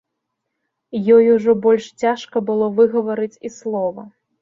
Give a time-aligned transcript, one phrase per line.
[1.17, 4.13] Ёй ужо больш цяжка было выгаварыць і слова.